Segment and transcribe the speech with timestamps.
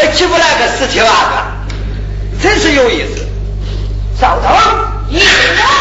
[0.00, 3.26] 还欺负那个十七八个，真是有意思。
[4.18, 4.48] 上头，
[5.10, 5.79] 一走。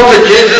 [0.00, 0.53] volta disso,